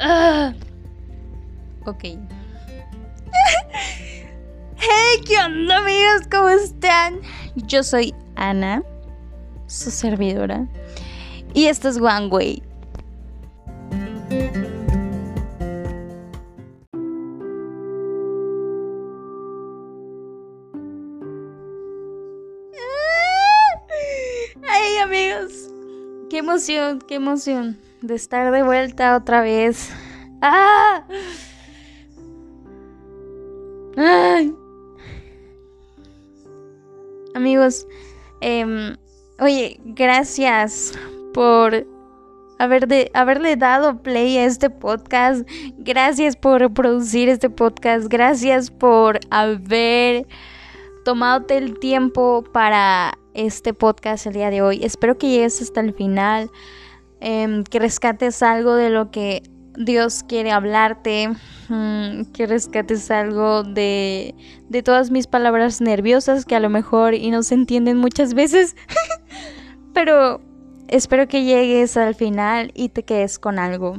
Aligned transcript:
Ah. 0.00 0.54
Ok. 1.86 2.02
hey, 4.76 5.20
¿qué 5.26 5.38
onda 5.44 5.78
amigos? 5.78 6.28
¿Cómo 6.30 6.48
están? 6.50 7.20
Yo 7.56 7.82
soy 7.82 8.14
Ana, 8.36 8.84
su 9.66 9.90
servidora. 9.90 10.68
Y 11.54 11.66
esto 11.66 11.88
es 11.88 11.96
One 11.96 12.28
Way. 12.28 12.62
Ay 24.70 24.98
amigos, 24.98 25.70
qué 26.30 26.38
emoción, 26.38 27.00
qué 27.00 27.16
emoción 27.16 27.87
de 28.02 28.14
estar 28.14 28.52
de 28.52 28.62
vuelta 28.62 29.16
otra 29.16 29.40
vez. 29.40 29.90
¡Ah! 30.40 31.04
¡Ay! 33.96 34.54
Amigos, 37.34 37.86
em, 38.40 38.96
oye, 39.40 39.80
gracias 39.84 40.92
por 41.34 41.86
haber 42.58 42.88
de, 42.88 43.10
haberle 43.14 43.56
dado 43.56 44.02
play 44.02 44.38
a 44.38 44.44
este 44.44 44.70
podcast. 44.70 45.48
Gracias 45.78 46.36
por 46.36 46.72
producir 46.72 47.28
este 47.28 47.50
podcast. 47.50 48.08
Gracias 48.08 48.70
por 48.70 49.20
haber 49.30 50.26
tomado 51.04 51.44
el 51.50 51.78
tiempo 51.78 52.44
para 52.52 53.18
este 53.34 53.72
podcast 53.72 54.26
el 54.26 54.34
día 54.34 54.50
de 54.50 54.62
hoy. 54.62 54.84
Espero 54.84 55.16
que 55.16 55.28
llegues 55.28 55.62
hasta 55.62 55.80
el 55.80 55.94
final. 55.94 56.50
Em, 57.20 57.64
que 57.64 57.80
rescates 57.80 58.42
algo 58.42 58.74
de 58.74 58.90
lo 58.90 59.10
que 59.10 59.42
Dios 59.76 60.24
quiere 60.28 60.52
hablarte, 60.52 61.28
mm, 61.68 62.32
que 62.32 62.46
rescates 62.46 63.10
algo 63.10 63.64
de, 63.64 64.34
de 64.68 64.82
todas 64.82 65.10
mis 65.10 65.26
palabras 65.26 65.80
nerviosas 65.80 66.44
que 66.44 66.54
a 66.54 66.60
lo 66.60 66.70
mejor 66.70 67.14
y 67.14 67.30
no 67.30 67.42
se 67.42 67.54
entienden 67.54 67.96
muchas 67.96 68.34
veces, 68.34 68.76
pero 69.94 70.40
espero 70.86 71.26
que 71.26 71.44
llegues 71.44 71.96
al 71.96 72.14
final 72.14 72.70
y 72.74 72.88
te 72.90 73.02
quedes 73.02 73.38
con 73.38 73.58
algo. 73.58 73.96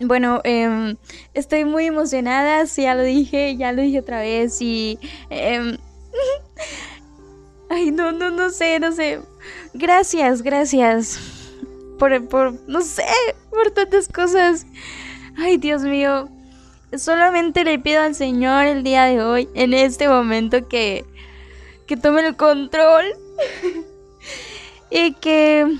Bueno, 0.00 0.40
em, 0.44 0.96
estoy 1.34 1.64
muy 1.64 1.86
emocionada, 1.86 2.64
ya 2.64 2.94
lo 2.94 3.02
dije, 3.02 3.56
ya 3.56 3.72
lo 3.72 3.82
dije 3.82 4.00
otra 4.00 4.20
vez 4.20 4.60
y... 4.60 4.98
Em, 5.30 5.78
ay, 7.70 7.90
no, 7.90 8.12
no, 8.12 8.30
no 8.30 8.50
sé, 8.50 8.78
no 8.78 8.92
sé. 8.92 9.20
Gracias, 9.74 10.42
gracias 10.42 11.39
por, 12.28 12.68
no 12.68 12.80
sé, 12.80 13.04
por 13.50 13.70
tantas 13.70 14.08
cosas. 14.08 14.66
Ay, 15.36 15.58
Dios 15.58 15.82
mío. 15.82 16.28
Solamente 16.96 17.62
le 17.62 17.78
pido 17.78 18.02
al 18.02 18.14
Señor 18.14 18.66
el 18.66 18.82
día 18.82 19.04
de 19.04 19.22
hoy, 19.22 19.48
en 19.54 19.74
este 19.74 20.08
momento, 20.08 20.66
que, 20.66 21.04
que 21.86 21.96
tome 21.96 22.26
el 22.26 22.36
control. 22.36 23.04
y 24.90 25.12
que... 25.14 25.76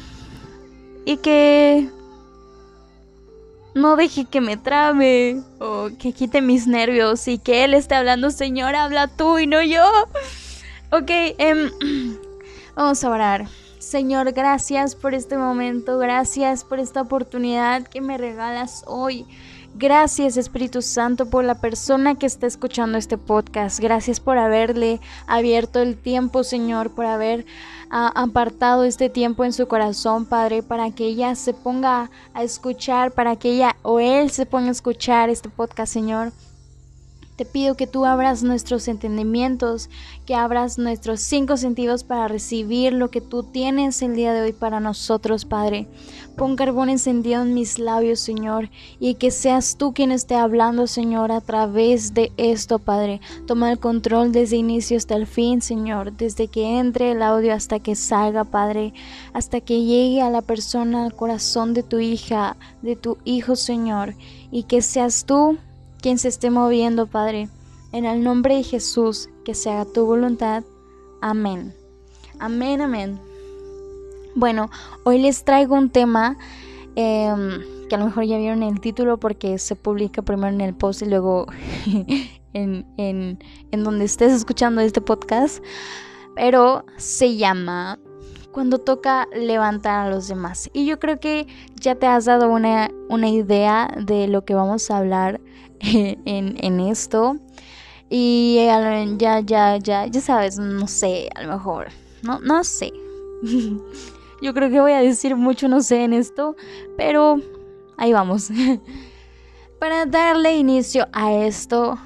Y 1.04 1.16
que... 1.16 1.88
No 3.74 3.96
deje 3.96 4.24
que 4.24 4.40
me 4.40 4.56
trame 4.56 5.42
o 5.60 5.90
que 5.98 6.12
quite 6.12 6.42
mis 6.42 6.66
nervios 6.66 7.26
y 7.28 7.38
que 7.38 7.64
Él 7.64 7.72
esté 7.74 7.94
hablando, 7.94 8.30
Señor, 8.30 8.74
habla 8.74 9.06
tú 9.06 9.38
y 9.38 9.46
no 9.46 9.62
yo. 9.62 9.88
Ok, 10.90 11.08
em, 11.08 11.70
vamos 12.74 13.02
a 13.04 13.10
orar. 13.10 13.46
Señor, 13.90 14.30
gracias 14.30 14.94
por 14.94 15.14
este 15.14 15.36
momento, 15.36 15.98
gracias 15.98 16.62
por 16.62 16.78
esta 16.78 17.02
oportunidad 17.02 17.88
que 17.88 18.00
me 18.00 18.18
regalas 18.18 18.84
hoy. 18.86 19.26
Gracias 19.74 20.36
Espíritu 20.36 20.80
Santo 20.80 21.28
por 21.28 21.42
la 21.42 21.56
persona 21.56 22.14
que 22.14 22.26
está 22.26 22.46
escuchando 22.46 22.98
este 22.98 23.18
podcast. 23.18 23.80
Gracias 23.80 24.20
por 24.20 24.38
haberle 24.38 25.00
abierto 25.26 25.80
el 25.80 25.96
tiempo, 25.96 26.44
Señor, 26.44 26.92
por 26.92 27.04
haber 27.04 27.46
ah, 27.90 28.12
apartado 28.14 28.84
este 28.84 29.10
tiempo 29.10 29.44
en 29.44 29.52
su 29.52 29.66
corazón, 29.66 30.24
Padre, 30.24 30.62
para 30.62 30.92
que 30.92 31.06
ella 31.06 31.34
se 31.34 31.52
ponga 31.52 32.12
a 32.32 32.44
escuchar, 32.44 33.10
para 33.10 33.34
que 33.34 33.50
ella 33.50 33.74
o 33.82 33.98
él 33.98 34.30
se 34.30 34.46
ponga 34.46 34.68
a 34.68 34.70
escuchar 34.70 35.30
este 35.30 35.48
podcast, 35.48 35.92
Señor. 35.92 36.30
Te 37.40 37.46
pido 37.46 37.74
que 37.74 37.86
tú 37.86 38.04
abras 38.04 38.42
nuestros 38.42 38.86
entendimientos, 38.86 39.88
que 40.26 40.34
abras 40.34 40.76
nuestros 40.76 41.22
cinco 41.22 41.56
sentidos 41.56 42.04
para 42.04 42.28
recibir 42.28 42.92
lo 42.92 43.10
que 43.10 43.22
tú 43.22 43.44
tienes 43.44 44.02
el 44.02 44.14
día 44.14 44.34
de 44.34 44.42
hoy 44.42 44.52
para 44.52 44.78
nosotros, 44.78 45.46
Padre. 45.46 45.88
Pon 46.36 46.54
carbón 46.54 46.90
encendido 46.90 47.40
en 47.40 47.54
mis 47.54 47.78
labios, 47.78 48.20
Señor, 48.20 48.68
y 48.98 49.14
que 49.14 49.30
seas 49.30 49.76
tú 49.78 49.94
quien 49.94 50.12
esté 50.12 50.34
hablando, 50.34 50.86
Señor, 50.86 51.32
a 51.32 51.40
través 51.40 52.12
de 52.12 52.30
esto, 52.36 52.78
Padre. 52.78 53.22
Toma 53.46 53.72
el 53.72 53.78
control 53.78 54.32
desde 54.32 54.56
inicio 54.56 54.98
hasta 54.98 55.16
el 55.16 55.26
fin, 55.26 55.62
Señor, 55.62 56.12
desde 56.12 56.46
que 56.46 56.78
entre 56.78 57.12
el 57.12 57.22
audio 57.22 57.54
hasta 57.54 57.78
que 57.78 57.94
salga, 57.94 58.44
Padre, 58.44 58.92
hasta 59.32 59.62
que 59.62 59.82
llegue 59.82 60.20
a 60.20 60.28
la 60.28 60.42
persona, 60.42 61.06
al 61.06 61.16
corazón 61.16 61.72
de 61.72 61.84
tu 61.84 62.00
hija, 62.00 62.58
de 62.82 62.96
tu 62.96 63.16
hijo, 63.24 63.56
Señor, 63.56 64.14
y 64.50 64.64
que 64.64 64.82
seas 64.82 65.24
tú 65.24 65.56
quien 66.00 66.18
se 66.18 66.28
esté 66.28 66.50
moviendo, 66.50 67.06
Padre. 67.06 67.48
En 67.92 68.04
el 68.04 68.22
nombre 68.22 68.56
de 68.56 68.62
Jesús, 68.62 69.28
que 69.44 69.54
se 69.54 69.70
haga 69.70 69.84
tu 69.84 70.06
voluntad. 70.06 70.64
Amén. 71.20 71.74
Amén, 72.38 72.80
amén. 72.80 73.20
Bueno, 74.34 74.70
hoy 75.04 75.20
les 75.20 75.44
traigo 75.44 75.74
un 75.74 75.90
tema 75.90 76.36
em, 76.94 77.60
que 77.88 77.94
a 77.94 77.98
lo 77.98 78.06
mejor 78.06 78.24
ya 78.24 78.38
vieron 78.38 78.62
el 78.62 78.80
título 78.80 79.18
porque 79.18 79.58
se 79.58 79.76
publica 79.76 80.22
primero 80.22 80.54
en 80.54 80.60
el 80.60 80.74
post 80.74 81.02
y 81.02 81.06
luego 81.06 81.46
en, 82.52 82.86
en, 82.96 83.38
en 83.70 83.84
donde 83.84 84.04
estés 84.04 84.32
escuchando 84.32 84.80
este 84.80 85.00
podcast. 85.00 85.62
Pero 86.36 86.84
se 86.96 87.36
llama 87.36 87.98
cuando 88.52 88.78
toca 88.78 89.28
levantar 89.34 90.06
a 90.06 90.10
los 90.10 90.28
demás. 90.28 90.70
Y 90.72 90.86
yo 90.86 90.98
creo 90.98 91.20
que 91.20 91.46
ya 91.76 91.94
te 91.94 92.06
has 92.06 92.24
dado 92.24 92.50
una, 92.50 92.90
una 93.08 93.28
idea 93.28 93.88
de 93.96 94.28
lo 94.28 94.44
que 94.44 94.54
vamos 94.54 94.90
a 94.90 94.98
hablar 94.98 95.40
en, 95.80 96.80
esto. 96.80 97.36
Y 98.08 98.56
ya, 99.18 99.40
ya, 99.40 99.76
ya, 99.76 100.06
ya 100.06 100.20
sabes, 100.20 100.58
no 100.58 100.88
sé, 100.88 101.30
a 101.34 101.42
lo 101.42 101.52
mejor, 101.52 101.88
no, 102.22 102.40
no 102.40 102.64
sé. 102.64 102.92
Yo 104.42 104.54
creo 104.54 104.70
que 104.70 104.80
voy 104.80 104.92
a 104.92 105.00
decir 105.00 105.36
mucho 105.36 105.68
no 105.68 105.82
sé 105.82 106.02
en 106.02 106.14
esto, 106.14 106.56
pero 106.96 107.36
ahí 107.98 108.12
vamos. 108.12 108.50
Para 109.78 110.06
darle 110.06 110.56
inicio 110.56 111.06
a 111.12 111.32
esto, 111.32 111.98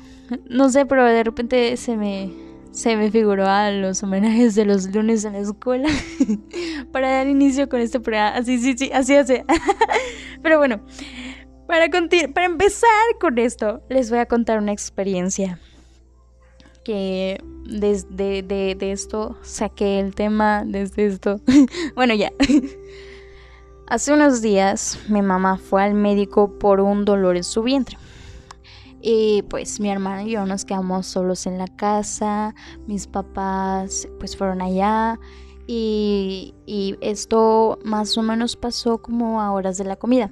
no 0.49 0.69
sé, 0.71 0.85
pero 0.87 1.05
de 1.05 1.25
repente 1.25 1.77
se 1.77 1.97
me, 1.97 2.44
se 2.75 2.97
me 2.97 3.11
figuró 3.11 3.47
a 3.47 3.71
los 3.71 4.03
homenajes 4.03 4.57
de 4.57 4.65
los 4.65 4.93
lunes 4.93 5.25
en 5.25 5.35
la 5.35 5.39
escuela. 5.39 5.89
Para 6.93 7.09
dar 7.09 7.29
inicio 7.29 7.69
con 7.69 7.81
este 7.81 8.01
programa. 8.01 8.37
Así, 8.37 8.59
sí, 8.59 8.75
sí, 8.77 8.91
así 8.93 9.15
hace. 9.15 9.45
pero 10.43 10.59
bueno, 10.59 10.85
para, 11.67 11.89
para 11.89 12.47
empezar 12.47 12.91
con 13.21 13.39
esto, 13.39 13.81
les 13.89 14.11
voy 14.11 14.19
a 14.19 14.27
contar 14.27 14.59
una 14.59 14.73
experiencia 14.73 15.59
que 16.85 17.43
desde 17.65 18.43
de, 18.43 18.93
esto 18.93 19.39
saqué 19.43 20.01
el 20.01 20.15
tema, 20.15 20.65
desde 20.67 21.07
esto. 21.07 21.41
bueno, 21.95 22.13
ya. 22.15 22.33
Hace 23.87 24.13
unos 24.13 24.43
días 24.43 24.99
mi 25.09 25.23
mamá 25.23 25.59
fue 25.59 25.83
al 25.83 25.95
médico 25.95 26.59
por 26.59 26.81
un 26.81 27.05
dolor 27.05 27.37
en 27.37 27.45
su 27.45 27.63
vientre. 27.63 27.97
Y 29.07 29.43
pues 29.51 29.81
mi 29.81 29.91
hermana 29.91 30.23
y 30.23 30.31
yo 30.31 30.47
nos 30.47 30.65
quedamos 30.65 31.07
solos 31.07 31.47
en 31.47 31.59
la 31.59 31.69
casa, 31.69 32.55
mis 32.87 33.07
papás 33.07 34.09
pues 34.19 34.35
fueron 34.35 34.63
allá 34.63 35.21
y, 35.67 36.55
y 36.65 36.97
esto 37.03 37.79
más 37.85 38.17
o 38.17 38.23
menos 38.23 38.57
pasó 38.57 38.97
como 39.03 39.43
a 39.43 39.53
horas 39.53 39.77
de 39.77 39.85
la 39.85 39.97
comida. 39.97 40.31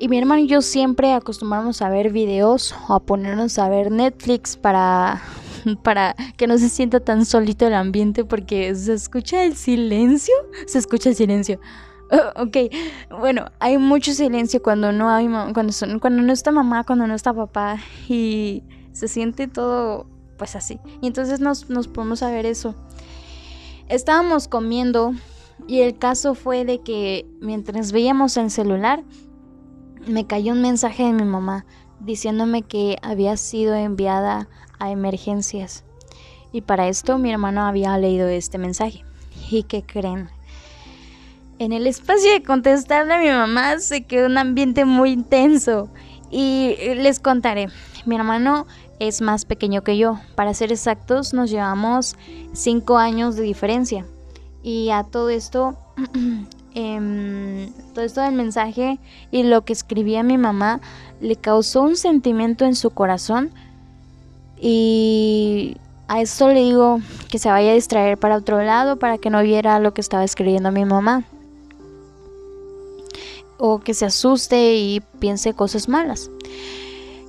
Y 0.00 0.08
mi 0.08 0.18
hermano 0.18 0.40
y 0.40 0.48
yo 0.48 0.62
siempre 0.62 1.12
acostumbramos 1.12 1.80
a 1.80 1.90
ver 1.90 2.10
videos 2.10 2.74
o 2.88 2.94
a 2.94 3.00
ponernos 3.00 3.56
a 3.60 3.68
ver 3.68 3.92
Netflix 3.92 4.56
para, 4.56 5.22
para 5.84 6.16
que 6.36 6.48
no 6.48 6.58
se 6.58 6.70
sienta 6.70 6.98
tan 6.98 7.24
solito 7.24 7.68
el 7.68 7.74
ambiente 7.74 8.24
porque 8.24 8.74
se 8.74 8.94
escucha 8.94 9.44
el 9.44 9.54
silencio. 9.54 10.34
Se 10.66 10.78
escucha 10.78 11.10
el 11.10 11.14
silencio. 11.14 11.60
Oh, 12.10 12.42
ok, 12.42 12.56
bueno, 13.20 13.46
hay 13.58 13.78
mucho 13.78 14.12
silencio 14.12 14.62
cuando 14.62 14.92
no 14.92 15.10
hay 15.10 15.28
cuando, 15.52 15.72
son, 15.72 15.98
cuando 15.98 16.22
no 16.22 16.32
está 16.32 16.50
mamá, 16.50 16.84
cuando 16.84 17.06
no 17.06 17.14
está 17.14 17.32
papá 17.32 17.78
y 18.08 18.64
se 18.92 19.08
siente 19.08 19.46
todo 19.46 20.06
pues 20.36 20.56
así. 20.56 20.80
Y 21.00 21.06
entonces 21.06 21.40
nos, 21.40 21.68
nos 21.68 21.86
ponemos 21.86 22.22
a 22.22 22.30
ver 22.30 22.46
eso. 22.46 22.74
Estábamos 23.88 24.48
comiendo 24.48 25.12
y 25.66 25.80
el 25.80 25.98
caso 25.98 26.34
fue 26.34 26.64
de 26.64 26.80
que 26.80 27.26
mientras 27.40 27.92
veíamos 27.92 28.36
el 28.36 28.50
celular, 28.50 29.02
me 30.06 30.26
cayó 30.26 30.52
un 30.52 30.62
mensaje 30.62 31.04
de 31.04 31.12
mi 31.12 31.24
mamá 31.24 31.66
diciéndome 32.00 32.62
que 32.62 32.96
había 33.02 33.36
sido 33.36 33.74
enviada 33.74 34.48
a 34.78 34.90
emergencias. 34.90 35.84
Y 36.52 36.62
para 36.62 36.88
esto 36.88 37.18
mi 37.18 37.30
hermano 37.30 37.62
había 37.62 37.96
leído 37.98 38.26
este 38.28 38.58
mensaje. 38.58 39.04
¿Y 39.50 39.64
qué 39.64 39.82
creen? 39.82 40.30
En 41.60 41.72
el 41.72 41.86
espacio 41.86 42.32
de 42.32 42.42
contestarle 42.42 43.12
a 43.12 43.18
mi 43.18 43.28
mamá 43.28 43.78
se 43.80 44.04
quedó 44.04 44.26
un 44.26 44.38
ambiente 44.38 44.86
muy 44.86 45.10
intenso. 45.10 45.90
Y 46.30 46.74
les 46.96 47.20
contaré, 47.20 47.68
mi 48.06 48.16
hermano 48.16 48.66
es 48.98 49.20
más 49.20 49.44
pequeño 49.44 49.82
que 49.82 49.98
yo. 49.98 50.18
Para 50.36 50.54
ser 50.54 50.72
exactos, 50.72 51.34
nos 51.34 51.50
llevamos 51.50 52.16
5 52.54 52.96
años 52.96 53.36
de 53.36 53.42
diferencia. 53.42 54.06
Y 54.62 54.88
a 54.88 55.04
todo 55.04 55.28
esto, 55.28 55.76
eh, 56.74 57.68
todo 57.94 58.04
esto 58.06 58.22
del 58.22 58.34
mensaje 58.34 58.98
y 59.30 59.42
lo 59.42 59.62
que 59.62 59.74
escribía 59.74 60.22
mi 60.22 60.38
mamá 60.38 60.80
le 61.20 61.36
causó 61.36 61.82
un 61.82 61.96
sentimiento 61.96 62.64
en 62.64 62.74
su 62.74 62.88
corazón. 62.88 63.50
Y 64.58 65.76
a 66.08 66.22
esto 66.22 66.48
le 66.48 66.60
digo 66.60 67.00
que 67.28 67.38
se 67.38 67.50
vaya 67.50 67.72
a 67.72 67.74
distraer 67.74 68.16
para 68.16 68.36
otro 68.36 68.62
lado 68.62 68.98
para 68.98 69.18
que 69.18 69.28
no 69.28 69.42
viera 69.42 69.78
lo 69.78 69.92
que 69.92 70.00
estaba 70.00 70.24
escribiendo 70.24 70.72
mi 70.72 70.86
mamá 70.86 71.24
o 73.60 73.78
que 73.78 73.94
se 73.94 74.06
asuste 74.06 74.74
y 74.74 75.00
piense 75.20 75.54
cosas 75.54 75.88
malas. 75.88 76.30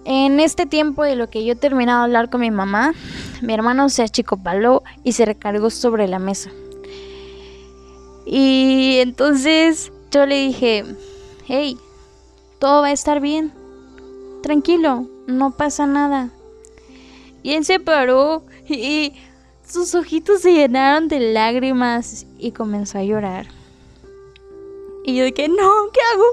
En 0.06 0.40
este 0.40 0.66
tiempo 0.66 1.04
de 1.04 1.16
lo 1.16 1.30
que 1.30 1.46
yo 1.46 1.54
he 1.54 1.56
terminado 1.56 2.00
de 2.00 2.06
hablar 2.06 2.30
con 2.30 2.42
mi 2.42 2.50
mamá, 2.50 2.94
mi 3.42 3.54
hermano 3.54 3.90
se 3.90 4.02
achicopaló 4.02 4.82
y 5.04 5.12
se 5.12 5.26
recargó 5.26 5.70
sobre 5.70 6.08
la 6.08 6.18
mesa. 6.18 6.50
Y 8.26 8.98
entonces 9.00 9.92
yo 10.10 10.26
le 10.26 10.48
dije, 10.48 10.86
hey, 11.46 11.78
todo 12.60 12.82
va 12.82 12.88
a 12.88 12.92
estar 12.92 13.20
bien, 13.20 13.52
tranquilo, 14.42 15.08
no 15.28 15.52
pasa 15.52 15.86
nada. 15.86 16.30
Y 17.44 17.54
él 17.54 17.66
se 17.66 17.80
paró 17.80 18.44
y 18.68 19.14
sus 19.68 19.94
ojitos 19.96 20.42
se 20.42 20.54
llenaron 20.54 21.08
de 21.08 21.20
lágrimas 21.34 22.26
y 22.40 22.52
comenzó 22.52 23.00
a 23.00 23.04
llorar. 23.04 23.61
Y 25.04 25.16
yo 25.16 25.26
dije, 25.26 25.48
no, 25.48 25.72
¿qué 25.94 26.00
hago? 26.14 26.26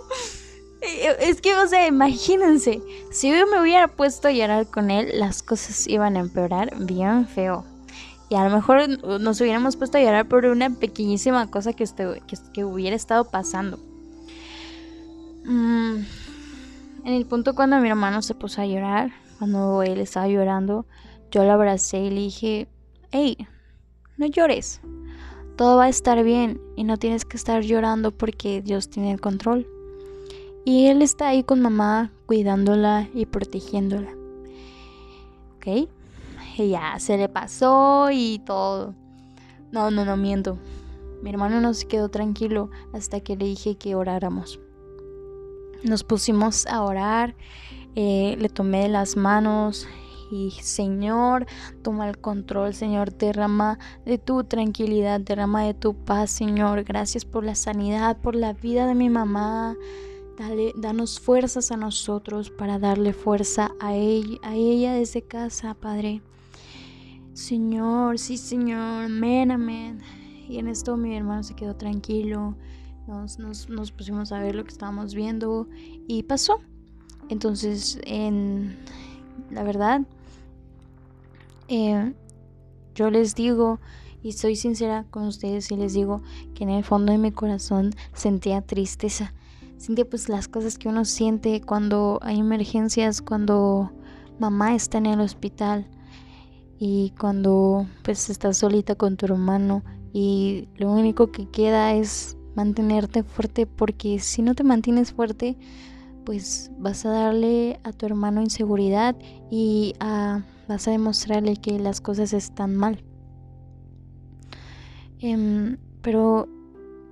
Es 1.21 1.41
que, 1.41 1.57
o 1.57 1.67
sea, 1.67 1.87
imagínense, 1.87 2.81
si 3.11 3.31
yo 3.31 3.47
me 3.47 3.61
hubiera 3.61 3.89
puesto 3.89 4.29
a 4.29 4.33
llorar 4.33 4.67
con 4.69 4.91
él, 4.91 5.11
las 5.15 5.43
cosas 5.43 5.87
iban 5.89 6.17
a 6.17 6.21
empeorar 6.21 6.73
bien 6.79 7.27
feo. 7.27 7.65
Y 8.29 8.37
a 8.37 8.45
lo 8.45 8.55
mejor 8.55 8.89
nos 9.21 9.41
hubiéramos 9.41 9.77
puesto 9.77 9.99
a 9.99 10.03
llorar 10.03 10.29
por 10.29 10.45
una 10.45 10.71
pequeñísima 10.71 11.51
cosa 11.51 11.73
que, 11.73 11.83
este, 11.83 12.23
que, 12.53 12.65
hubiera 12.65 12.95
estado 12.95 13.25
pasando. 13.25 13.79
Mm, 15.45 16.05
en 17.05 17.15
el 17.15 17.25
punto 17.27 17.55
cuando 17.55 17.79
mi 17.79 17.89
hermano 17.89 18.21
se 18.21 18.35
puso 18.35 18.61
a 18.61 18.67
llorar, 18.67 19.11
cuando 19.39 19.83
él 19.83 19.99
estaba 19.99 20.29
llorando, 20.29 20.87
yo 21.31 21.43
lo 21.45 21.53
abracé 21.53 22.01
y 22.01 22.11
le 22.11 22.21
dije, 22.21 22.69
hey, 23.11 23.49
no 24.19 24.27
llores 24.27 24.81
todo 25.59 25.77
va 25.77 25.87
a 25.87 25.89
estar 25.89 26.23
bien 26.23 26.61
y 26.77 26.85
no 26.85 26.99
tienes 26.99 27.25
que 27.25 27.37
estar 27.37 27.63
llorando 27.63 28.13
porque 28.13 28.63
Dios 28.63 28.89
tiene 28.89 29.11
el 29.11 29.21
control. 29.21 29.67
Y 30.65 30.87
Él 30.87 31.03
está 31.03 31.29
ahí 31.29 31.43
con 31.43 31.61
mamá 31.61 32.13
cuidándola 32.27 33.09
y 33.13 33.27
protegiéndola. 33.27 34.09
¿Ok? 35.57 35.89
Y 36.59 36.69
ya 36.69 36.97
se 37.01 37.17
le 37.17 37.29
pasó 37.29 38.09
y 38.13 38.41
todo. 38.47 38.95
No, 39.73 39.91
no, 39.91 40.05
no 40.05 40.17
miento. 40.17 40.59
Mi 41.23 41.31
hermano 41.31 41.61
no 41.61 41.75
se 41.75 41.89
quedó 41.89 42.09
tranquilo 42.09 42.71
hasta 42.93 43.19
que 43.19 43.37
le 43.37 43.47
dije 43.47 43.77
que 43.77 43.97
oráramos. 43.97 44.61
Nos 45.83 46.05
pusimos 46.05 46.67
a 46.67 46.85
orar, 46.85 47.35
eh, 47.97 48.37
le 48.39 48.49
tomé 48.49 48.89
las 48.89 49.17
manos 49.17 49.89
y 50.31 50.51
Señor, 50.51 51.47
toma 51.83 52.09
el 52.09 52.19
control, 52.19 52.75
Señor, 52.75 53.17
derrama 53.17 53.79
de 54.05 54.19
tu 54.19 54.45
tranquilidad, 54.45 55.21
derrama 55.21 55.65
de 55.65 55.75
tu 55.75 55.95
paz, 55.95 56.31
Señor. 56.31 56.85
Gracias 56.85 57.25
por 57.25 57.45
la 57.45 57.55
sanidad, 57.55 58.21
por 58.21 58.35
la 58.35 58.53
vida 58.53 58.87
de 58.87 58.95
mi 58.95 59.09
mamá. 59.09 59.77
Dale, 60.39 60.73
danos 60.77 61.19
fuerzas 61.19 61.73
a 61.73 61.77
nosotros 61.77 62.51
para 62.51 62.79
darle 62.79 63.13
fuerza 63.13 63.73
a 63.81 63.95
ella, 63.95 64.39
a 64.43 64.55
ella 64.55 64.95
desde 64.95 65.23
casa, 65.23 65.75
Padre. 65.75 66.23
Señor, 67.33 68.19
sí, 68.19 68.37
Señor, 68.37 69.05
amén, 69.05 69.51
amén. 69.51 70.01
Y 70.49 70.59
en 70.59 70.69
esto 70.69 70.97
mi 70.97 71.17
hermano 71.17 71.43
se 71.43 71.55
quedó 71.55 71.75
tranquilo. 71.75 72.57
Nos, 73.07 73.39
nos, 73.39 73.69
nos 73.69 73.91
pusimos 73.91 74.33
a 74.33 74.41
ver 74.41 74.55
lo 74.55 74.65
que 74.65 74.71
estábamos 74.71 75.15
viendo 75.15 75.69
y 76.07 76.23
pasó. 76.25 76.61
Entonces, 77.29 77.99
en 78.05 78.77
la 79.51 79.63
verdad, 79.63 80.03
eh, 81.69 82.13
yo 82.95 83.11
les 83.11 83.35
digo 83.35 83.81
y 84.23 84.33
soy 84.33 84.57
sincera 84.57 85.05
con 85.11 85.25
ustedes 85.27 85.71
y 85.71 85.77
les 85.77 85.93
digo 85.95 86.23
que 86.55 86.65
en 86.65 86.71
el 86.71 86.85
fondo 86.85 87.13
de 87.13 87.19
mi 87.19 87.31
corazón 87.31 87.93
sentía 88.13 88.63
tristeza. 88.63 89.33
Sentía 89.77 90.09
pues 90.09 90.29
las 90.29 90.49
cosas 90.49 90.77
que 90.77 90.89
uno 90.89 91.05
siente 91.05 91.61
cuando 91.61 92.19
hay 92.23 92.41
emergencias, 92.41 93.23
cuando 93.23 93.93
mamá 94.41 94.75
está 94.75 94.99
en 94.99 95.07
el 95.07 95.21
hospital 95.21 95.87
y 96.79 97.13
cuando 97.19 97.87
pues 98.03 98.29
estás 98.31 98.59
solita 98.59 98.97
con 98.97 99.17
tu 99.17 99.27
hermano 99.27 99.83
y 100.13 100.69
lo 100.77 100.91
único 100.91 101.31
que 101.31 101.49
queda 101.49 101.95
es 101.95 102.37
mantenerte 102.55 103.23
fuerte 103.23 103.67
porque 103.67 104.19
si 104.19 104.43
no 104.43 104.55
te 104.55 104.65
mantienes 104.65 105.13
fuerte 105.13 105.57
pues 106.25 106.71
vas 106.79 107.07
a 107.07 107.11
darle 107.11 107.81
a 107.85 107.93
tu 107.93 108.07
hermano 108.07 108.43
inseguridad 108.43 109.17
y 109.51 109.95
a 110.01 110.43
vas 110.69 110.87
a 110.87 110.91
demostrarle 110.91 111.57
que 111.57 111.79
las 111.79 112.01
cosas 112.01 112.33
están 112.33 112.77
mal. 112.77 113.03
Em, 115.21 115.79
pero 116.03 116.49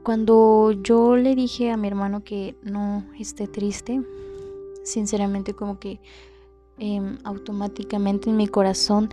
cuando 0.04 0.70
yo 0.70 1.16
le 1.16 1.34
dije 1.34 1.70
a 1.70 1.76
mi 1.76 1.88
hermano 1.88 2.22
que 2.22 2.56
no 2.62 3.04
esté 3.18 3.48
triste, 3.48 4.00
sinceramente 4.84 5.54
como 5.54 5.80
que 5.80 6.00
em, 6.78 7.18
automáticamente 7.24 8.30
en 8.30 8.36
mi 8.36 8.46
corazón 8.46 9.08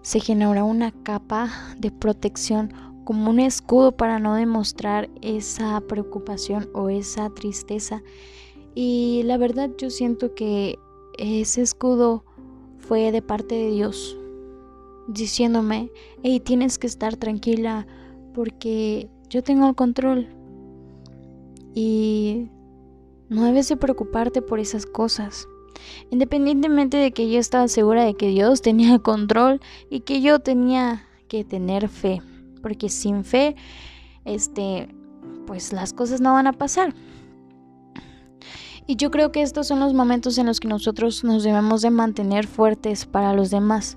se 0.00 0.18
generó 0.18 0.66
una 0.66 0.90
capa 0.90 1.48
de 1.78 1.92
protección 1.92 2.72
como 3.04 3.30
un 3.30 3.40
escudo 3.40 3.92
para 3.92 4.18
no 4.18 4.34
demostrar 4.34 5.10
esa 5.20 5.80
preocupación 5.82 6.68
o 6.72 6.88
esa 6.88 7.30
tristeza. 7.30 8.02
Y 8.74 9.22
la 9.24 9.36
verdad 9.36 9.70
yo 9.76 9.90
siento 9.90 10.34
que 10.34 10.78
ese 11.18 11.62
escudo 11.62 12.24
fue 12.92 13.10
de 13.10 13.22
parte 13.22 13.54
de 13.54 13.70
Dios, 13.70 14.18
diciéndome, 15.08 15.90
hey, 16.22 16.40
tienes 16.40 16.76
que 16.76 16.86
estar 16.86 17.16
tranquila 17.16 17.86
porque 18.34 19.08
yo 19.30 19.42
tengo 19.42 19.66
el 19.66 19.74
control 19.74 20.28
y 21.74 22.50
no 23.30 23.44
debes 23.46 23.70
de 23.70 23.78
preocuparte 23.78 24.42
por 24.42 24.60
esas 24.60 24.84
cosas. 24.84 25.48
Independientemente 26.10 26.98
de 26.98 27.12
que 27.12 27.30
yo 27.30 27.38
estaba 27.38 27.66
segura 27.66 28.04
de 28.04 28.12
que 28.12 28.28
Dios 28.28 28.60
tenía 28.60 28.98
control 28.98 29.62
y 29.88 30.00
que 30.00 30.20
yo 30.20 30.40
tenía 30.40 31.06
que 31.28 31.44
tener 31.44 31.88
fe, 31.88 32.20
porque 32.60 32.90
sin 32.90 33.24
fe, 33.24 33.56
este, 34.26 34.94
pues 35.46 35.72
las 35.72 35.94
cosas 35.94 36.20
no 36.20 36.34
van 36.34 36.46
a 36.46 36.52
pasar. 36.52 36.94
Y 38.86 38.96
yo 38.96 39.10
creo 39.10 39.30
que 39.30 39.42
estos 39.42 39.68
son 39.68 39.80
los 39.80 39.94
momentos 39.94 40.38
en 40.38 40.46
los 40.46 40.58
que 40.58 40.68
nosotros 40.68 41.22
nos 41.24 41.44
debemos 41.44 41.82
de 41.82 41.90
mantener 41.90 42.46
fuertes 42.46 43.06
para 43.06 43.32
los 43.32 43.50
demás, 43.50 43.96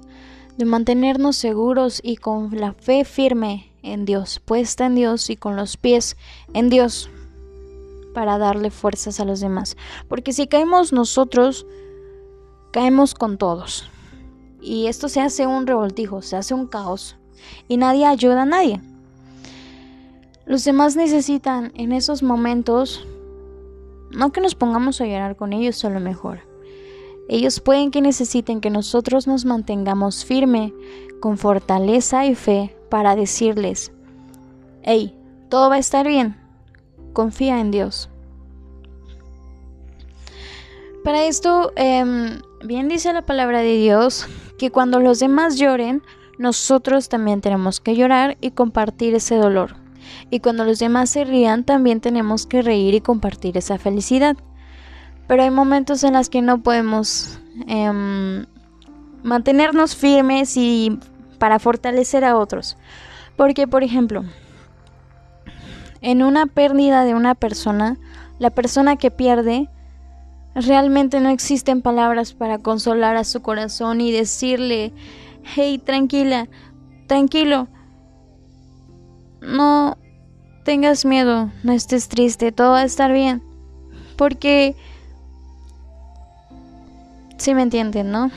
de 0.57 0.65
mantenernos 0.65 1.35
seguros 1.35 1.99
y 2.03 2.17
con 2.17 2.49
la 2.51 2.73
fe 2.73 3.03
firme 3.03 3.71
en 3.81 4.05
Dios, 4.05 4.39
puesta 4.39 4.85
en 4.85 4.95
Dios 4.95 5.29
y 5.29 5.35
con 5.35 5.55
los 5.55 5.77
pies 5.77 6.17
en 6.53 6.69
Dios 6.69 7.09
para 8.13 8.37
darle 8.37 8.71
fuerzas 8.71 9.19
a 9.19 9.25
los 9.25 9.39
demás. 9.39 9.75
Porque 10.07 10.33
si 10.33 10.47
caemos 10.47 10.93
nosotros, 10.93 11.65
caemos 12.71 13.13
con 13.15 13.37
todos. 13.37 13.89
Y 14.61 14.87
esto 14.87 15.09
se 15.09 15.21
hace 15.21 15.45
un 15.45 15.67
revoltijo, 15.67 16.21
se 16.21 16.37
hace 16.37 16.53
un 16.53 16.67
caos. 16.67 17.17
Y 17.67 17.77
nadie 17.77 18.05
ayuda 18.05 18.43
a 18.43 18.45
nadie. 18.45 18.81
Los 20.45 20.63
demás 20.63 20.95
necesitan 20.95 21.71
en 21.75 21.91
esos 21.91 22.23
momentos 22.23 23.05
no 24.15 24.31
que 24.31 24.41
nos 24.41 24.55
pongamos 24.55 25.01
a 25.01 25.05
llorar 25.05 25.35
con 25.35 25.53
ellos 25.53 25.83
a 25.85 25.89
lo 25.89 25.99
mejor. 25.99 26.39
Ellos 27.27 27.59
pueden 27.59 27.91
que 27.91 28.01
necesiten 28.01 28.61
que 28.61 28.69
nosotros 28.69 29.27
nos 29.27 29.45
mantengamos 29.45 30.25
firme, 30.25 30.73
con 31.19 31.37
fortaleza 31.37 32.25
y 32.25 32.35
fe, 32.35 32.75
para 32.89 33.15
decirles, 33.15 33.91
hey, 34.83 35.15
todo 35.49 35.69
va 35.69 35.75
a 35.75 35.79
estar 35.79 36.07
bien, 36.07 36.37
confía 37.13 37.59
en 37.59 37.71
Dios. 37.71 38.09
Para 41.03 41.25
esto, 41.25 41.71
em, 41.75 42.41
bien 42.63 42.87
dice 42.87 43.13
la 43.13 43.23
palabra 43.23 43.59
de 43.59 43.77
Dios 43.77 44.27
que 44.57 44.71
cuando 44.71 44.99
los 44.99 45.19
demás 45.19 45.57
lloren, 45.57 46.01
nosotros 46.37 47.09
también 47.09 47.41
tenemos 47.41 47.79
que 47.79 47.95
llorar 47.95 48.37
y 48.41 48.51
compartir 48.51 49.15
ese 49.15 49.35
dolor. 49.35 49.84
Y 50.29 50.39
cuando 50.39 50.63
los 50.63 50.79
demás 50.79 51.09
se 51.09 51.23
rían, 51.23 51.63
también 51.63 52.01
tenemos 52.01 52.45
que 52.45 52.61
reír 52.61 52.93
y 52.93 53.01
compartir 53.01 53.57
esa 53.57 53.77
felicidad. 53.77 54.35
Pero 55.27 55.43
hay 55.43 55.51
momentos 55.51 56.03
en 56.03 56.13
los 56.13 56.29
que 56.29 56.41
no 56.41 56.61
podemos 56.61 57.39
em, 57.67 58.45
mantenernos 59.23 59.95
firmes 59.95 60.55
y 60.57 60.99
para 61.39 61.59
fortalecer 61.59 62.23
a 62.25 62.37
otros. 62.37 62.77
Porque, 63.35 63.67
por 63.67 63.83
ejemplo, 63.83 64.23
en 66.01 66.21
una 66.21 66.45
pérdida 66.45 67.03
de 67.03 67.15
una 67.15 67.35
persona, 67.35 67.97
la 68.39 68.49
persona 68.49 68.95
que 68.95 69.11
pierde, 69.11 69.69
realmente 70.53 71.19
no 71.19 71.29
existen 71.29 71.81
palabras 71.81 72.33
para 72.33 72.59
consolar 72.59 73.17
a 73.17 73.23
su 73.23 73.41
corazón 73.41 74.01
y 74.01 74.11
decirle, 74.11 74.93
hey, 75.43 75.81
tranquila, 75.83 76.47
tranquilo, 77.07 77.67
no 79.45 79.97
tengas 80.63 81.05
miedo, 81.05 81.51
no 81.63 81.71
estés 81.71 82.07
triste, 82.07 82.51
todo 82.51 82.71
va 82.71 82.79
a 82.79 82.85
estar 82.85 83.11
bien. 83.13 83.41
Porque, 84.17 84.75
si 87.37 87.53
me 87.53 87.61
entienden, 87.61 88.11
¿no? 88.11 88.31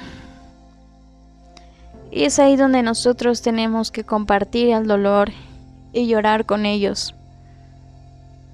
Y 2.11 2.25
es 2.25 2.38
ahí 2.38 2.57
donde 2.57 2.83
nosotros 2.83 3.43
tenemos 3.43 3.91
que 3.91 4.05
compartir 4.05 4.71
el 4.71 4.87
dolor 4.87 5.31
y 5.93 6.07
llorar 6.07 6.47
con 6.47 6.67
ellos. 6.67 7.15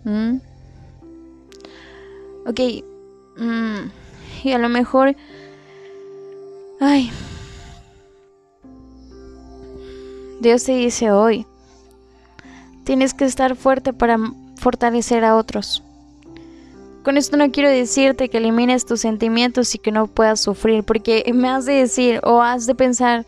¿Mm? 0.04 0.36
Ok. 2.46 2.60
Mm, 3.36 3.90
y 4.42 4.52
a 4.52 4.58
lo 4.58 4.68
mejor... 4.68 5.16
Ay. 6.80 7.10
Dios 10.40 10.64
te 10.64 10.72
dice 10.72 11.10
hoy. 11.10 11.46
Tienes 12.84 13.14
que 13.14 13.24
estar 13.24 13.56
fuerte 13.56 13.92
para 13.92 14.18
fortalecer 14.56 15.24
a 15.24 15.36
otros. 15.36 15.82
Con 17.02 17.18
esto 17.18 17.36
no 17.36 17.50
quiero 17.50 17.68
decirte 17.68 18.30
que 18.30 18.38
elimines 18.38 18.86
tus 18.86 19.00
sentimientos 19.00 19.74
y 19.74 19.78
que 19.78 19.92
no 19.92 20.06
puedas 20.06 20.40
sufrir, 20.40 20.84
porque 20.84 21.30
me 21.34 21.48
has 21.48 21.66
de 21.66 21.74
decir 21.74 22.20
o 22.24 22.40
has 22.40 22.66
de 22.66 22.74
pensar, 22.74 23.26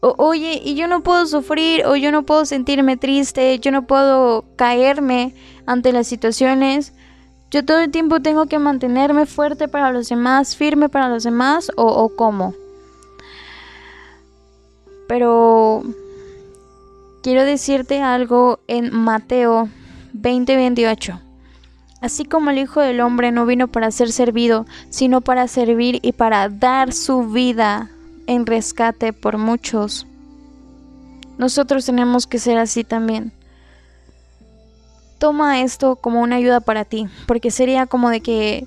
oye, 0.00 0.62
y 0.64 0.74
yo 0.74 0.88
no 0.88 1.02
puedo 1.02 1.26
sufrir, 1.26 1.84
o 1.84 1.94
yo 1.96 2.10
no 2.10 2.22
puedo 2.24 2.46
sentirme 2.46 2.96
triste, 2.96 3.58
yo 3.58 3.70
no 3.70 3.86
puedo 3.86 4.44
caerme 4.56 5.34
ante 5.66 5.92
las 5.92 6.06
situaciones. 6.06 6.94
Yo 7.50 7.64
todo 7.64 7.80
el 7.80 7.90
tiempo 7.90 8.20
tengo 8.20 8.46
que 8.46 8.58
mantenerme 8.58 9.26
fuerte 9.26 9.68
para 9.68 9.92
los 9.92 10.08
demás, 10.08 10.56
firme 10.56 10.88
para 10.88 11.08
los 11.08 11.24
demás, 11.24 11.70
o, 11.76 11.84
o 11.84 12.14
cómo. 12.14 12.54
Pero 15.06 15.82
quiero 17.22 17.44
decirte 17.44 18.02
algo 18.02 18.60
en 18.66 18.94
Mateo 18.94 19.68
20:28. 20.12 21.20
Así 22.00 22.24
como 22.24 22.50
el 22.50 22.58
Hijo 22.58 22.80
del 22.80 23.00
Hombre 23.00 23.32
no 23.32 23.44
vino 23.44 23.66
para 23.68 23.90
ser 23.90 24.12
servido, 24.12 24.66
sino 24.88 25.20
para 25.20 25.48
servir 25.48 25.98
y 26.02 26.12
para 26.12 26.48
dar 26.48 26.92
su 26.92 27.24
vida 27.24 27.90
en 28.26 28.46
rescate 28.46 29.12
por 29.12 29.36
muchos. 29.36 30.06
Nosotros 31.38 31.86
tenemos 31.86 32.26
que 32.26 32.38
ser 32.38 32.58
así 32.58 32.84
también. 32.84 33.32
Toma 35.18 35.60
esto 35.60 35.96
como 35.96 36.20
una 36.20 36.36
ayuda 36.36 36.60
para 36.60 36.84
ti, 36.84 37.08
porque 37.26 37.50
sería 37.50 37.86
como 37.86 38.10
de 38.10 38.20
que, 38.20 38.66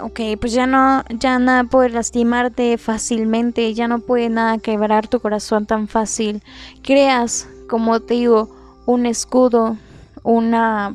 ok, 0.00 0.20
pues 0.40 0.52
ya 0.52 0.68
no, 0.68 1.02
ya 1.10 1.40
nada 1.40 1.64
puede 1.64 1.90
lastimarte 1.90 2.78
fácilmente, 2.78 3.74
ya 3.74 3.88
no 3.88 3.98
puede 3.98 4.28
nada 4.28 4.58
quebrar 4.58 5.08
tu 5.08 5.18
corazón 5.18 5.66
tan 5.66 5.88
fácil. 5.88 6.42
Creas 6.82 7.48
como 7.72 8.00
te 8.00 8.12
digo, 8.12 8.50
un 8.84 9.06
escudo, 9.06 9.78
una, 10.24 10.94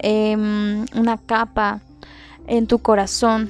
em, 0.00 0.84
una 0.96 1.16
capa 1.16 1.80
en 2.48 2.66
tu 2.66 2.80
corazón 2.80 3.48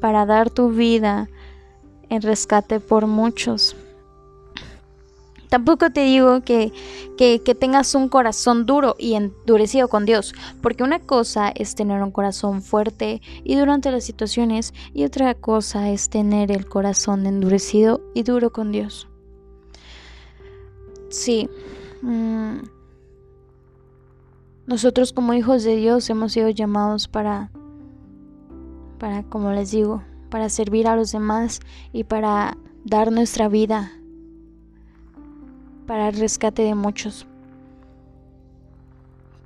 para 0.00 0.26
dar 0.26 0.48
tu 0.48 0.68
vida 0.68 1.28
en 2.08 2.22
rescate 2.22 2.78
por 2.78 3.08
muchos. 3.08 3.74
Tampoco 5.48 5.90
te 5.90 6.04
digo 6.04 6.42
que, 6.42 6.72
que, 7.18 7.42
que, 7.44 7.56
tengas 7.56 7.96
un 7.96 8.08
corazón 8.08 8.64
duro 8.64 8.94
y 8.96 9.14
endurecido 9.14 9.88
con 9.88 10.06
Dios, 10.06 10.34
porque 10.62 10.84
una 10.84 11.00
cosa 11.00 11.48
es 11.48 11.74
tener 11.74 12.00
un 12.00 12.12
corazón 12.12 12.62
fuerte 12.62 13.20
y 13.42 13.56
durante 13.56 13.90
las 13.90 14.04
situaciones 14.04 14.72
y 14.94 15.02
otra 15.02 15.34
cosa 15.34 15.90
es 15.90 16.10
tener 16.10 16.52
el 16.52 16.68
corazón 16.68 17.26
endurecido 17.26 18.02
y 18.14 18.22
duro 18.22 18.52
con 18.52 18.70
Dios. 18.70 19.08
Sí. 21.08 21.48
Mm, 22.02 22.58
nosotros 24.66 25.12
como 25.12 25.34
hijos 25.34 25.62
de 25.64 25.76
Dios 25.76 26.08
hemos 26.10 26.32
sido 26.32 26.48
llamados 26.50 27.08
para, 27.08 27.50
para, 28.98 29.22
como 29.24 29.52
les 29.52 29.70
digo, 29.70 30.02
para 30.30 30.48
servir 30.48 30.88
a 30.88 30.96
los 30.96 31.12
demás 31.12 31.60
y 31.92 32.04
para 32.04 32.56
dar 32.84 33.12
nuestra 33.12 33.48
vida 33.48 33.92
para 35.86 36.08
el 36.08 36.16
rescate 36.16 36.62
de 36.62 36.74
muchos. 36.74 37.26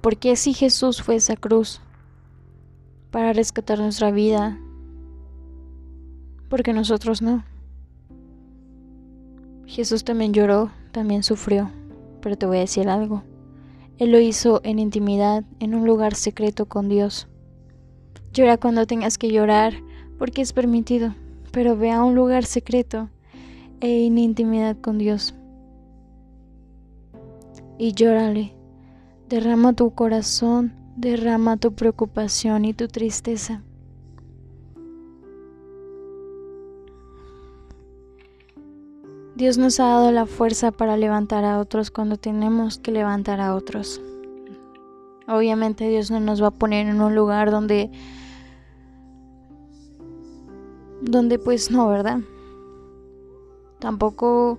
Porque 0.00 0.36
si 0.36 0.54
Jesús 0.54 1.02
fue 1.02 1.16
esa 1.16 1.36
cruz 1.36 1.80
para 3.10 3.32
rescatar 3.32 3.78
nuestra 3.78 4.10
vida, 4.10 4.58
porque 6.48 6.72
nosotros 6.72 7.20
no. 7.20 7.44
Jesús 9.66 10.02
también 10.02 10.32
lloró 10.32 10.70
también 10.90 11.22
sufrió, 11.22 11.70
pero 12.20 12.36
te 12.36 12.46
voy 12.46 12.58
a 12.58 12.60
decir 12.60 12.88
algo. 12.88 13.22
Él 13.98 14.12
lo 14.12 14.20
hizo 14.20 14.60
en 14.64 14.78
intimidad, 14.78 15.44
en 15.58 15.74
un 15.74 15.86
lugar 15.86 16.14
secreto 16.14 16.66
con 16.66 16.88
Dios. 16.88 17.28
Llora 18.32 18.56
cuando 18.56 18.86
tengas 18.86 19.18
que 19.18 19.30
llorar, 19.30 19.74
porque 20.18 20.42
es 20.42 20.52
permitido, 20.52 21.14
pero 21.52 21.76
ve 21.76 21.90
a 21.90 22.02
un 22.02 22.14
lugar 22.14 22.44
secreto 22.44 23.08
e 23.80 24.06
en 24.06 24.18
intimidad 24.18 24.76
con 24.80 24.98
Dios. 24.98 25.34
Y 27.78 27.92
llórale. 27.92 28.54
Derrama 29.28 29.72
tu 29.74 29.94
corazón, 29.94 30.74
derrama 30.96 31.56
tu 31.56 31.74
preocupación 31.74 32.64
y 32.64 32.74
tu 32.74 32.88
tristeza. 32.88 33.62
Dios 39.40 39.56
nos 39.56 39.80
ha 39.80 39.86
dado 39.86 40.12
la 40.12 40.26
fuerza 40.26 40.70
para 40.70 40.98
levantar 40.98 41.46
a 41.46 41.60
otros 41.60 41.90
cuando 41.90 42.18
tenemos 42.18 42.78
que 42.78 42.92
levantar 42.92 43.40
a 43.40 43.54
otros. 43.54 43.98
Obviamente 45.26 45.88
Dios 45.88 46.10
no 46.10 46.20
nos 46.20 46.42
va 46.42 46.48
a 46.48 46.50
poner 46.50 46.86
en 46.86 47.00
un 47.00 47.14
lugar 47.14 47.50
donde 47.50 47.90
donde 51.00 51.38
pues 51.38 51.70
no, 51.70 51.88
¿verdad? 51.88 52.20
Tampoco 53.78 54.58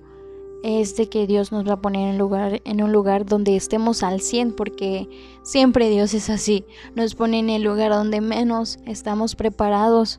es 0.64 0.96
de 0.96 1.08
que 1.08 1.28
Dios 1.28 1.52
nos 1.52 1.64
va 1.64 1.74
a 1.74 1.80
poner 1.80 2.08
en, 2.08 2.18
lugar, 2.18 2.60
en 2.64 2.82
un 2.82 2.90
lugar 2.90 3.24
donde 3.24 3.54
estemos 3.54 4.02
al 4.02 4.20
100, 4.20 4.50
porque 4.50 5.08
siempre 5.44 5.90
Dios 5.90 6.12
es 6.12 6.28
así. 6.28 6.64
Nos 6.96 7.14
pone 7.14 7.38
en 7.38 7.50
el 7.50 7.62
lugar 7.62 7.92
donde 7.92 8.20
menos 8.20 8.80
estamos 8.84 9.36
preparados. 9.36 10.18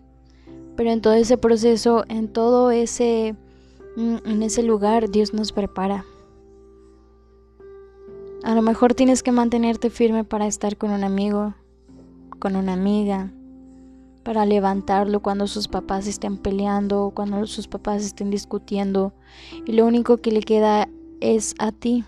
Pero 0.78 0.90
en 0.90 1.02
todo 1.02 1.16
ese 1.16 1.38
proceso, 1.38 2.06
en 2.08 2.30
todo 2.30 2.72
ese 2.72 3.36
en 3.96 4.44
ese 4.44 4.64
lugar 4.64 5.10
Dios 5.10 5.34
nos 5.34 5.52
prepara. 5.52 6.06
A 8.44 8.56
lo 8.56 8.62
mejor 8.62 8.94
tienes 8.94 9.24
que 9.24 9.32
mantenerte 9.32 9.90
firme 9.90 10.24
para 10.24 10.48
estar 10.48 10.78
con 10.78 10.92
un 10.92 11.04
amigo, 11.04 11.54
con 12.40 12.56
una 12.56 12.74
amiga, 12.74 13.32
para 14.24 14.46
levantarlo 14.46 15.22
cuando 15.22 15.48
sus 15.48 15.68
papás 15.68 16.08
estén 16.08 16.38
peleando, 16.38 17.12
cuando 17.16 17.46
sus 17.48 17.68
papás 17.68 18.04
estén 18.04 18.30
discutiendo 18.30 19.14
y 19.66 19.74
lo 19.74 19.86
único 19.86 20.18
que 20.18 20.32
le 20.32 20.42
queda 20.42 20.90
es 21.22 21.56
a 21.60 21.72
ti. 21.72 22.04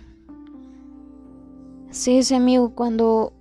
Sé 1.90 2.20
ese 2.20 2.36
amigo 2.36 2.72
cuando 2.72 3.32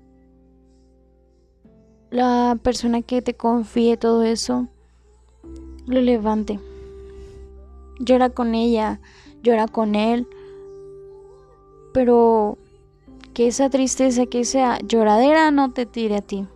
la 2.11 2.57
persona 2.63 3.03
que 3.03 3.23
te 3.23 3.35
confíe 3.35 3.97
todo 3.97 4.23
eso 4.23 4.69
lo 5.87 6.01
levante 6.01 6.61
llora 8.05 8.31
con 8.31 8.55
ella, 8.55 9.01
llora 9.43 9.69
con 9.69 9.95
él, 9.95 10.27
pero 11.93 12.59
que 13.35 13.47
esa 13.49 13.71
tristeza, 13.71 14.27
que 14.27 14.41
esa 14.41 14.79
lloradera 14.79 15.51
no 15.51 15.73
te 15.73 15.87
tire 15.87 16.17
a 16.17 16.23
ti. 16.23 16.47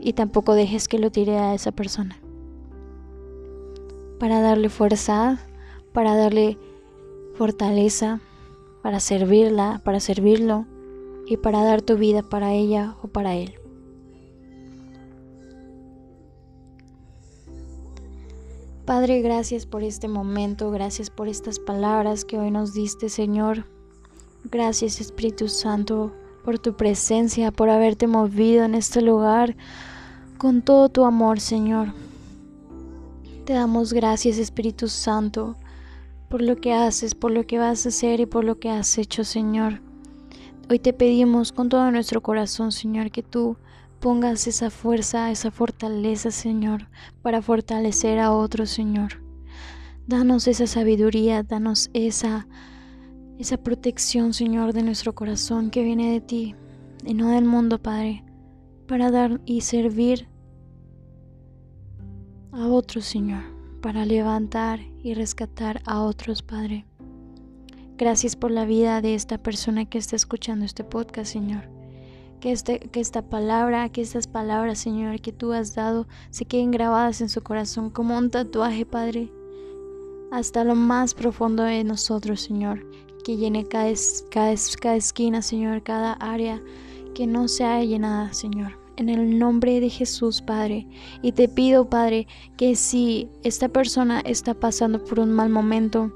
Y 0.00 0.12
tampoco 0.12 0.54
dejes 0.54 0.88
que 0.88 0.98
lo 0.98 1.10
tire 1.10 1.38
a 1.38 1.54
esa 1.54 1.72
persona. 1.72 2.16
Para 4.18 4.40
darle 4.40 4.68
fuerza, 4.68 5.38
para 5.92 6.14
darle 6.14 6.56
fortaleza, 7.34 8.20
para 8.82 9.00
servirla, 9.00 9.80
para 9.84 10.00
servirlo 10.00 10.66
y 11.26 11.36
para 11.36 11.62
dar 11.62 11.82
tu 11.82 11.96
vida 11.96 12.22
para 12.22 12.52
ella 12.52 12.96
o 13.02 13.08
para 13.08 13.34
él. 13.36 13.57
Padre, 18.88 19.20
gracias 19.20 19.66
por 19.66 19.82
este 19.82 20.08
momento, 20.08 20.70
gracias 20.70 21.10
por 21.10 21.28
estas 21.28 21.58
palabras 21.58 22.24
que 22.24 22.38
hoy 22.38 22.50
nos 22.50 22.72
diste, 22.72 23.10
Señor. 23.10 23.66
Gracias, 24.44 24.98
Espíritu 24.98 25.48
Santo, 25.48 26.14
por 26.42 26.58
tu 26.58 26.74
presencia, 26.74 27.52
por 27.52 27.68
haberte 27.68 28.06
movido 28.06 28.64
en 28.64 28.74
este 28.74 29.02
lugar 29.02 29.54
con 30.38 30.62
todo 30.62 30.88
tu 30.88 31.04
amor, 31.04 31.38
Señor. 31.38 31.92
Te 33.44 33.52
damos 33.52 33.92
gracias, 33.92 34.38
Espíritu 34.38 34.88
Santo, 34.88 35.56
por 36.30 36.40
lo 36.40 36.56
que 36.56 36.72
haces, 36.72 37.14
por 37.14 37.30
lo 37.30 37.46
que 37.46 37.58
vas 37.58 37.84
a 37.84 37.90
hacer 37.90 38.20
y 38.20 38.24
por 38.24 38.42
lo 38.42 38.58
que 38.58 38.70
has 38.70 38.96
hecho, 38.96 39.22
Señor. 39.22 39.82
Hoy 40.70 40.78
te 40.78 40.94
pedimos 40.94 41.52
con 41.52 41.68
todo 41.68 41.90
nuestro 41.90 42.22
corazón, 42.22 42.72
Señor, 42.72 43.10
que 43.10 43.22
tú 43.22 43.58
pongas 44.00 44.46
esa 44.46 44.70
fuerza, 44.70 45.30
esa 45.30 45.50
fortaleza, 45.50 46.30
Señor, 46.30 46.88
para 47.22 47.42
fortalecer 47.42 48.18
a 48.18 48.32
otros, 48.32 48.70
Señor. 48.70 49.22
Danos 50.06 50.46
esa 50.46 50.66
sabiduría, 50.66 51.42
danos 51.42 51.90
esa 51.92 52.46
esa 53.38 53.56
protección, 53.56 54.34
Señor, 54.34 54.72
de 54.72 54.82
nuestro 54.82 55.14
corazón 55.14 55.70
que 55.70 55.84
viene 55.84 56.10
de 56.10 56.20
ti 56.20 56.54
y 57.04 57.14
no 57.14 57.30
del 57.30 57.44
mundo, 57.44 57.80
Padre, 57.80 58.24
para 58.88 59.10
dar 59.12 59.40
y 59.46 59.60
servir 59.60 60.28
a 62.50 62.66
otros, 62.66 63.04
Señor, 63.04 63.44
para 63.80 64.04
levantar 64.04 64.80
y 65.02 65.14
rescatar 65.14 65.80
a 65.86 66.02
otros, 66.02 66.42
Padre. 66.42 66.84
Gracias 67.96 68.34
por 68.34 68.50
la 68.50 68.64
vida 68.64 69.00
de 69.00 69.14
esta 69.14 69.38
persona 69.38 69.84
que 69.84 69.98
está 69.98 70.16
escuchando 70.16 70.64
este 70.64 70.82
podcast, 70.82 71.32
Señor. 71.32 71.77
Que, 72.40 72.52
este, 72.52 72.78
que 72.78 73.00
esta 73.00 73.22
palabra, 73.22 73.88
que 73.88 74.00
estas 74.00 74.26
palabras, 74.26 74.78
Señor, 74.78 75.20
que 75.20 75.32
tú 75.32 75.52
has 75.52 75.74
dado, 75.74 76.06
se 76.30 76.44
queden 76.44 76.70
grabadas 76.70 77.20
en 77.20 77.28
su 77.28 77.42
corazón 77.42 77.90
como 77.90 78.16
un 78.16 78.30
tatuaje, 78.30 78.86
Padre, 78.86 79.32
hasta 80.30 80.62
lo 80.62 80.74
más 80.74 81.14
profundo 81.14 81.64
de 81.64 81.82
nosotros, 81.84 82.40
Señor. 82.40 82.86
Que 83.24 83.36
llene 83.36 83.66
cada, 83.66 83.92
cada, 84.30 84.54
cada 84.80 84.96
esquina, 84.96 85.42
Señor, 85.42 85.82
cada 85.82 86.12
área 86.12 86.62
que 87.14 87.26
no 87.26 87.48
sea 87.48 87.82
llenada, 87.82 88.32
Señor 88.32 88.78
en 88.98 89.08
el 89.08 89.38
nombre 89.38 89.80
de 89.80 89.88
Jesús, 89.88 90.42
Padre. 90.42 90.86
Y 91.22 91.32
te 91.32 91.48
pido, 91.48 91.88
Padre, 91.88 92.26
que 92.56 92.74
si 92.74 93.28
esta 93.44 93.68
persona 93.68 94.20
está 94.20 94.54
pasando 94.54 95.02
por 95.02 95.20
un 95.20 95.32
mal 95.32 95.50
momento, 95.50 96.12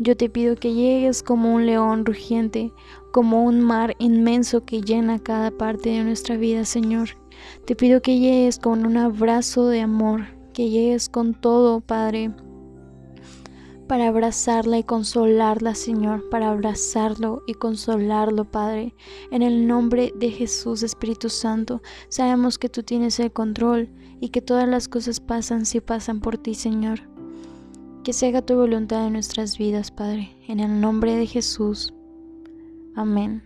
yo 0.00 0.16
te 0.16 0.28
pido 0.28 0.56
que 0.56 0.74
llegues 0.74 1.22
como 1.22 1.54
un 1.54 1.64
león 1.64 2.04
rugiente, 2.04 2.72
como 3.12 3.44
un 3.44 3.60
mar 3.60 3.94
inmenso 3.98 4.64
que 4.64 4.80
llena 4.80 5.18
cada 5.18 5.50
parte 5.50 5.90
de 5.90 6.02
nuestra 6.02 6.36
vida, 6.36 6.64
Señor. 6.64 7.10
Te 7.66 7.76
pido 7.76 8.02
que 8.02 8.18
llegues 8.18 8.58
con 8.58 8.84
un 8.84 8.96
abrazo 8.96 9.68
de 9.68 9.82
amor, 9.82 10.24
que 10.52 10.70
llegues 10.70 11.08
con 11.08 11.34
todo, 11.34 11.80
Padre, 11.80 12.32
para 13.86 14.08
abrazarla 14.08 14.78
y 14.78 14.84
consolarla, 14.84 15.74
Señor, 15.74 16.30
para 16.30 16.50
abrazarlo 16.50 17.42
y 17.46 17.54
consolarlo, 17.54 18.46
Padre. 18.46 18.94
En 19.30 19.42
el 19.42 19.66
nombre 19.66 20.14
de 20.16 20.30
Jesús, 20.30 20.82
Espíritu 20.82 21.28
Santo, 21.28 21.82
sabemos 22.08 22.58
que 22.58 22.70
tú 22.70 22.82
tienes 22.82 23.20
el 23.20 23.32
control 23.32 23.90
y 24.20 24.30
que 24.30 24.40
todas 24.40 24.66
las 24.66 24.88
cosas 24.88 25.20
pasan 25.20 25.66
si 25.66 25.80
pasan 25.80 26.20
por 26.20 26.38
ti, 26.38 26.54
Señor. 26.54 27.00
Que 28.02 28.14
se 28.14 28.28
haga 28.28 28.40
tu 28.40 28.54
voluntad 28.54 29.06
en 29.06 29.12
nuestras 29.12 29.58
vidas, 29.58 29.90
Padre, 29.90 30.34
en 30.48 30.60
el 30.60 30.80
nombre 30.80 31.16
de 31.16 31.26
Jesús. 31.26 31.92
Amén. 32.94 33.42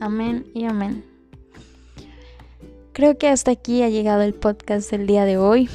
Amén 0.00 0.46
y 0.54 0.64
amén. 0.64 1.04
Creo 2.92 3.18
que 3.18 3.28
hasta 3.28 3.50
aquí 3.50 3.82
ha 3.82 3.88
llegado 3.88 4.22
el 4.22 4.34
podcast 4.34 4.90
del 4.90 5.06
día 5.06 5.24
de 5.24 5.38
hoy. 5.38 5.68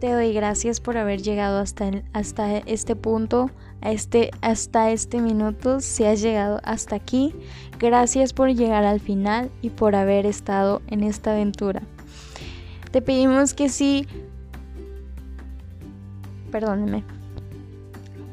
Te 0.00 0.12
doy 0.12 0.32
gracias 0.32 0.80
por 0.80 0.96
haber 0.96 1.22
llegado 1.22 1.58
hasta, 1.58 1.90
hasta 2.12 2.58
este 2.58 2.96
punto 2.96 3.50
este, 3.82 4.30
hasta 4.40 4.90
este 4.90 5.20
minuto, 5.20 5.80
si 5.80 6.04
has 6.04 6.20
llegado 6.20 6.60
hasta 6.64 6.96
aquí, 6.96 7.34
gracias 7.78 8.32
por 8.32 8.52
llegar 8.52 8.84
al 8.84 9.00
final 9.00 9.50
y 9.62 9.70
por 9.70 9.94
haber 9.94 10.26
estado 10.26 10.82
en 10.88 11.04
esta 11.04 11.32
aventura. 11.32 11.82
Te 12.90 13.02
pedimos 13.02 13.54
que 13.54 13.68
sí, 13.68 14.06
perdónenme, 16.56 17.04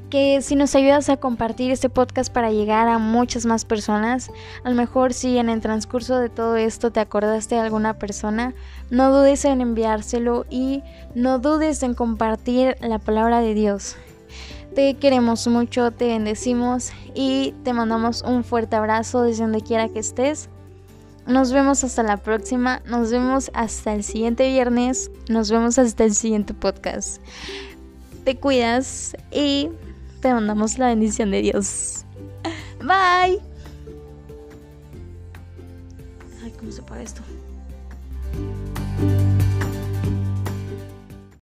que 0.10 0.42
si 0.42 0.56
nos 0.56 0.76
ayudas 0.76 1.10
a 1.10 1.18
compartir 1.18 1.72
este 1.72 1.90
podcast 1.90 2.32
para 2.32 2.52
llegar 2.52 2.88
a 2.88 2.98
muchas 2.98 3.46
más 3.46 3.66
personas, 3.66 4.32
a 4.64 4.70
lo 4.70 4.78
mejor 4.78 5.12
si 5.12 5.38
en 5.38 5.50
el 5.50 5.60
transcurso 5.60 6.20
de 6.20 6.30
todo 6.30 6.56
esto 6.56 6.90
te 6.90 7.02
acordaste 7.02 7.56
de 7.56 7.62
alguna 7.62 7.96
persona, 8.00 8.54
no 8.90 9.12
dudes 9.12 9.44
en 9.44 9.60
enviárselo 9.60 10.46
y 10.50 10.84
no 11.16 11.40
dudes 11.40 11.84
en 11.84 11.96
compartir 11.96 12.78
la 12.80 12.98
palabra 12.98 13.42
de 13.42 13.56
Dios. 13.56 13.98
Te 14.74 14.94
queremos 14.94 15.46
mucho, 15.48 15.92
te 15.92 16.08
bendecimos 16.08 16.94
y 17.14 17.54
te 17.66 17.74
mandamos 17.74 18.22
un 18.22 18.46
fuerte 18.46 18.78
abrazo 18.78 19.24
desde 19.24 19.44
donde 19.44 19.60
quiera 19.60 19.90
que 19.90 20.00
estés. 20.00 20.48
Nos 21.28 21.52
vemos 21.52 21.84
hasta 21.84 22.04
la 22.04 22.18
próxima, 22.18 22.82
nos 22.86 23.12
vemos 23.12 23.52
hasta 23.54 23.94
el 23.94 24.06
siguiente 24.06 24.48
viernes, 24.48 25.12
nos 25.30 25.52
vemos 25.52 25.78
hasta 25.78 26.06
el 26.06 26.14
siguiente 26.14 26.54
podcast. 26.54 27.22
Te 28.24 28.38
cuidas 28.38 29.16
y 29.32 29.70
te 30.22 30.34
mandamos 30.34 30.78
la 30.78 30.88
bendición 30.88 31.32
de 31.32 31.42
Dios. 31.42 32.06
Bye. 32.80 33.40
Ay, 36.42 36.54
¿cómo 36.58 36.72
se 36.72 36.82
paga 36.82 37.02
esto? 37.02 37.22